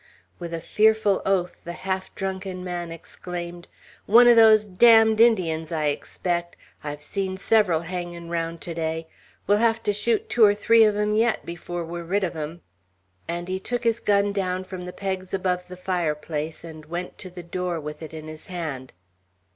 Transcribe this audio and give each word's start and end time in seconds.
With 0.39 0.51
a 0.51 0.59
fearful 0.59 1.21
oath, 1.27 1.57
the 1.63 1.73
half 1.73 2.15
drunken 2.15 2.63
man 2.63 2.91
exclaimed, 2.91 3.67
"One 4.07 4.25
of 4.27 4.35
those 4.35 4.65
damned 4.65 5.21
Indians, 5.21 5.71
I 5.71 5.89
expect. 5.89 6.57
I've 6.83 7.03
seen 7.03 7.37
several 7.37 7.81
hangin' 7.81 8.27
round 8.31 8.61
to 8.61 8.73
day. 8.73 9.07
We'll 9.45 9.59
have 9.59 9.83
to 9.83 9.93
shoot 9.93 10.27
two 10.27 10.43
or 10.43 10.55
three 10.55 10.83
of 10.85 10.97
'em 10.97 11.13
yet, 11.13 11.45
before 11.45 11.85
we're 11.85 12.01
rid 12.03 12.23
of 12.23 12.35
'em!" 12.35 12.61
and 13.27 13.47
he 13.47 13.59
took 13.59 13.83
his 13.83 13.99
gun 13.99 14.33
down 14.33 14.63
from 14.63 14.85
the 14.85 14.91
pegs 14.91 15.35
above 15.35 15.67
the 15.67 15.77
fireplace, 15.77 16.63
and 16.63 16.85
went 16.85 17.19
to 17.19 17.29
the 17.29 17.43
door 17.43 17.79
with 17.79 18.01
it 18.01 18.11
in 18.11 18.27
his 18.27 18.47
hand. 18.47 18.93